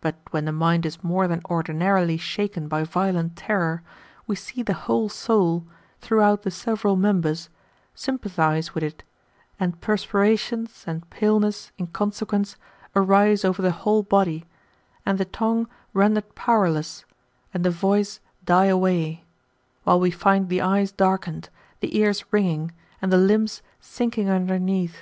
But 0.00 0.16
when 0.30 0.46
the 0.46 0.52
mind 0.52 0.86
is 0.86 1.04
more 1.04 1.28
than 1.28 1.42
ordinarily 1.44 2.16
shaken 2.16 2.68
by 2.68 2.84
violent 2.84 3.36
terror, 3.36 3.82
we 4.26 4.34
see 4.34 4.62
the 4.62 4.72
whole 4.72 5.10
soul, 5.10 5.66
throughout 6.00 6.40
the 6.42 6.50
several 6.50 6.96
members, 6.96 7.50
S3rmpathize 7.94 8.72
with 8.72 8.82
it, 8.82 9.02
and 9.60 9.78
perspirations 9.78 10.84
and 10.86 11.10
paleness, 11.10 11.70
in 11.76 11.88
consequence, 11.88 12.56
arise 12.96 13.44
over 13.44 13.60
the 13.60 13.72
whole 13.84 14.02
body, 14.02 14.46
and 15.04 15.18
the 15.18 15.26
tongue 15.26 15.68
rendered 15.92 16.34
powerless 16.34 17.04
and 17.52 17.62
the 17.62 17.70
voice 17.70 18.20
die 18.46 18.68
away; 18.72 19.26
while 19.84 20.00
we 20.00 20.10
find 20.10 20.48
the 20.48 20.62
eyes 20.62 20.92
darkened, 20.92 21.50
the 21.80 21.94
ears 21.94 22.24
ringing, 22.32 22.72
and 23.02 23.12
the 23.12 23.18
limbs 23.18 23.60
sinking 23.80 24.30
underneath. 24.30 24.96